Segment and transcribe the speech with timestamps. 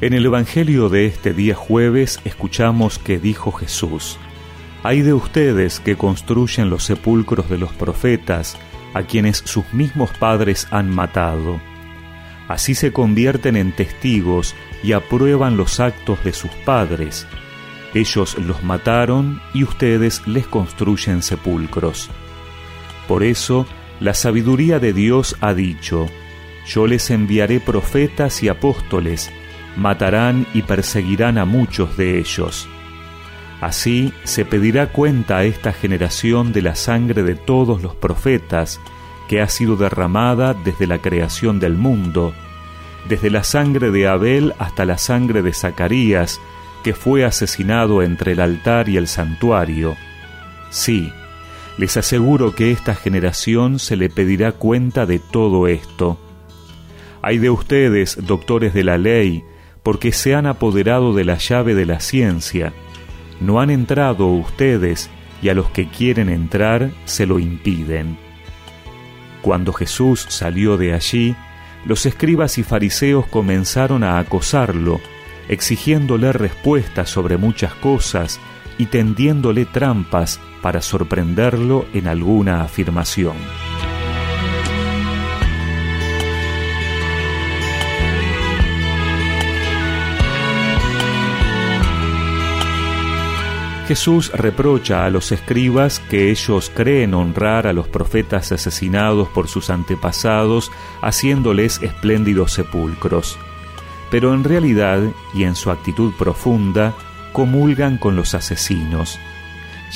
[0.00, 4.16] En el Evangelio de este día jueves escuchamos que dijo Jesús,
[4.84, 8.56] Hay de ustedes que construyen los sepulcros de los profetas,
[8.94, 11.60] a quienes sus mismos padres han matado.
[12.46, 14.54] Así se convierten en testigos
[14.84, 17.26] y aprueban los actos de sus padres.
[17.92, 22.08] Ellos los mataron y ustedes les construyen sepulcros.
[23.08, 23.66] Por eso,
[23.98, 26.06] la sabiduría de Dios ha dicho,
[26.68, 29.32] Yo les enviaré profetas y apóstoles,
[29.78, 32.68] matarán y perseguirán a muchos de ellos.
[33.60, 38.80] Así se pedirá cuenta a esta generación de la sangre de todos los profetas,
[39.28, 42.32] que ha sido derramada desde la creación del mundo,
[43.08, 46.40] desde la sangre de Abel hasta la sangre de Zacarías,
[46.82, 49.96] que fue asesinado entre el altar y el santuario.
[50.70, 51.12] Sí,
[51.76, 56.18] les aseguro que esta generación se le pedirá cuenta de todo esto.
[57.22, 59.44] Hay de ustedes, doctores de la ley,
[59.88, 62.74] porque se han apoderado de la llave de la ciencia.
[63.40, 65.08] No han entrado ustedes
[65.40, 68.18] y a los que quieren entrar se lo impiden.
[69.40, 71.34] Cuando Jesús salió de allí,
[71.86, 75.00] los escribas y fariseos comenzaron a acosarlo,
[75.48, 78.40] exigiéndole respuestas sobre muchas cosas
[78.76, 83.36] y tendiéndole trampas para sorprenderlo en alguna afirmación.
[93.88, 99.70] Jesús reprocha a los escribas que ellos creen honrar a los profetas asesinados por sus
[99.70, 103.38] antepasados haciéndoles espléndidos sepulcros,
[104.10, 105.00] pero en realidad
[105.32, 106.92] y en su actitud profunda
[107.32, 109.18] comulgan con los asesinos,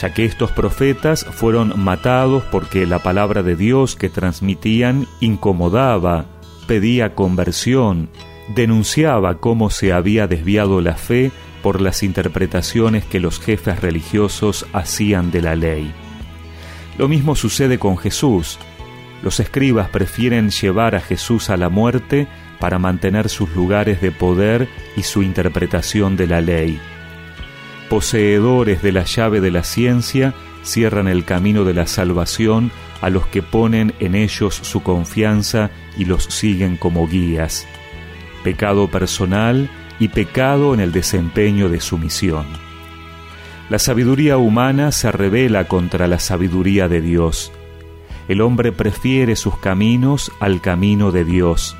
[0.00, 6.24] ya que estos profetas fueron matados porque la palabra de Dios que transmitían incomodaba,
[6.66, 8.08] pedía conversión,
[8.54, 11.30] denunciaba cómo se había desviado la fe
[11.62, 15.92] por las interpretaciones que los jefes religiosos hacían de la ley.
[16.98, 18.58] Lo mismo sucede con Jesús.
[19.22, 22.26] Los escribas prefieren llevar a Jesús a la muerte
[22.58, 26.80] para mantener sus lugares de poder y su interpretación de la ley.
[27.88, 33.26] Poseedores de la llave de la ciencia, cierran el camino de la salvación a los
[33.26, 37.66] que ponen en ellos su confianza y los siguen como guías.
[38.44, 42.46] Pecado personal y pecado en el desempeño de su misión.
[43.68, 47.52] La sabiduría humana se revela contra la sabiduría de Dios.
[48.28, 51.76] El hombre prefiere sus caminos al camino de Dios.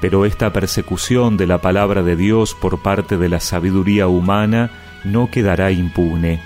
[0.00, 4.70] Pero esta persecución de la palabra de Dios por parte de la sabiduría humana
[5.04, 6.40] no quedará impune.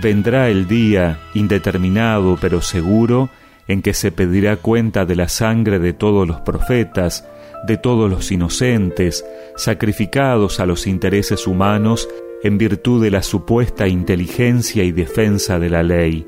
[0.00, 3.30] Vendrá el día, indeterminado pero seguro,
[3.68, 7.26] en que se pedirá cuenta de la sangre de todos los profetas,
[7.64, 9.24] de todos los inocentes,
[9.56, 12.08] sacrificados a los intereses humanos
[12.42, 16.26] en virtud de la supuesta inteligencia y defensa de la ley.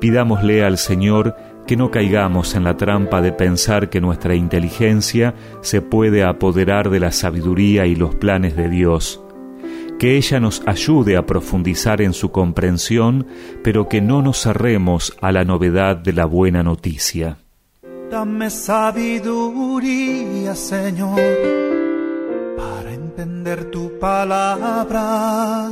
[0.00, 1.34] Pidámosle al Señor
[1.66, 7.00] que no caigamos en la trampa de pensar que nuestra inteligencia se puede apoderar de
[7.00, 9.22] la sabiduría y los planes de Dios.
[9.98, 13.26] Que ella nos ayude a profundizar en su comprensión,
[13.62, 17.38] pero que no nos cerremos a la novedad de la buena noticia.
[18.10, 21.20] Dame sabiduría, Señor,
[22.56, 25.70] para entender tu palabra.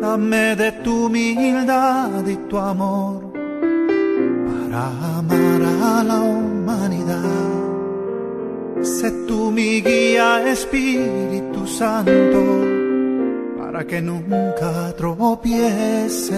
[0.00, 3.32] Dame de tu humildad y tu amor
[4.46, 7.22] para amar a la humanidad.
[8.82, 12.44] Sé tú mi guía, Espíritu Santo,
[13.58, 16.36] para que nunca tropiece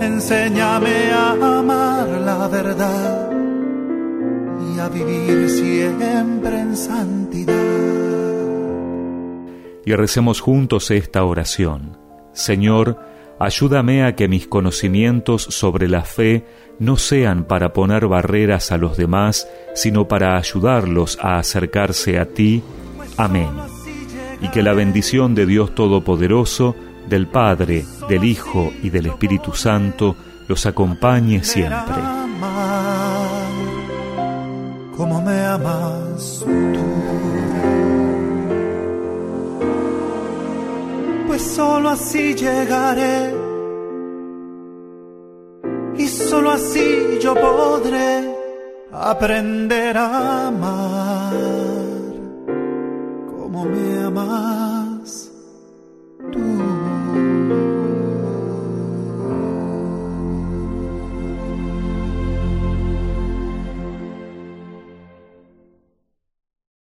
[0.00, 3.30] Enséñame a amar la verdad
[4.74, 7.54] y a vivir siempre en santidad.
[9.84, 11.96] Y recemos juntos esta oración.
[12.32, 12.98] Señor,
[13.38, 16.44] ayúdame a que mis conocimientos sobre la fe
[16.78, 22.62] no sean para poner barreras a los demás, sino para ayudarlos a acercarse a ti.
[23.16, 23.48] Amén.
[24.42, 26.76] Y que la bendición de Dios Todopoderoso,
[27.08, 30.16] del Padre, del Hijo y del Espíritu Santo
[30.48, 31.96] los acompañe siempre.
[34.96, 36.86] Como me amas tú.
[41.26, 43.34] Pues solo así llegaré
[45.98, 48.34] y solo así yo podré
[48.92, 51.34] aprender a amar
[53.26, 55.30] como me amas